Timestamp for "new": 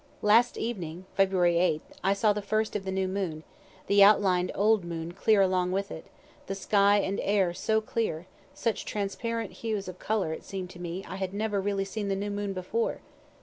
2.91-3.07, 12.15-12.31